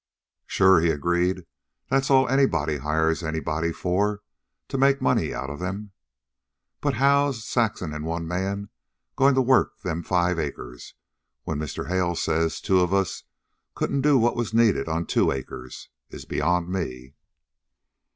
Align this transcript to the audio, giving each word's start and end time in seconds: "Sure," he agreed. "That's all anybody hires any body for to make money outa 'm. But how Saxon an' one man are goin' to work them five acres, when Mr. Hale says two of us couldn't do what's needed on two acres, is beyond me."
"Sure," 0.47 0.79
he 0.79 0.89
agreed. 0.89 1.45
"That's 1.91 2.09
all 2.09 2.27
anybody 2.27 2.77
hires 2.77 3.21
any 3.21 3.39
body 3.39 3.71
for 3.71 4.21
to 4.69 4.77
make 4.79 4.99
money 4.99 5.31
outa 5.31 5.63
'm. 5.63 5.91
But 6.79 6.95
how 6.95 7.33
Saxon 7.33 7.93
an' 7.93 8.03
one 8.03 8.27
man 8.27 8.63
are 8.63 8.67
goin' 9.15 9.35
to 9.35 9.43
work 9.43 9.81
them 9.81 10.01
five 10.01 10.39
acres, 10.39 10.95
when 11.43 11.59
Mr. 11.59 11.87
Hale 11.87 12.15
says 12.15 12.59
two 12.59 12.79
of 12.81 12.95
us 12.95 13.25
couldn't 13.75 14.01
do 14.01 14.17
what's 14.17 14.55
needed 14.55 14.87
on 14.87 15.05
two 15.05 15.31
acres, 15.31 15.89
is 16.09 16.25
beyond 16.25 16.67
me." 16.69 17.13